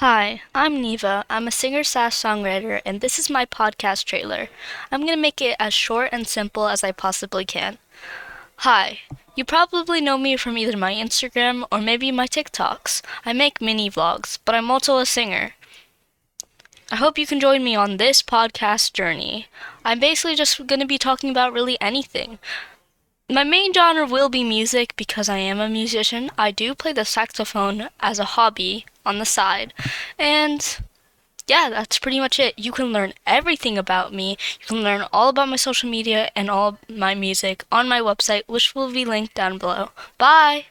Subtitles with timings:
[0.00, 1.24] Hi, I'm Neva.
[1.30, 4.48] I'm a singer slash songwriter, and this is my podcast trailer.
[4.92, 7.78] I'm gonna make it as short and simple as I possibly can.
[8.56, 9.00] Hi,
[9.36, 13.00] you probably know me from either my Instagram or maybe my TikToks.
[13.24, 15.54] I make mini vlogs, but I'm also a singer.
[16.92, 19.46] I hope you can join me on this podcast journey.
[19.82, 22.38] I'm basically just gonna be talking about really anything.
[23.30, 26.30] My main genre will be music because I am a musician.
[26.36, 29.72] I do play the saxophone as a hobby on the side.
[30.18, 30.78] And
[31.46, 32.58] yeah, that's pretty much it.
[32.58, 34.36] You can learn everything about me.
[34.60, 38.42] You can learn all about my social media and all my music on my website,
[38.46, 39.90] which will be linked down below.
[40.18, 40.66] Bye!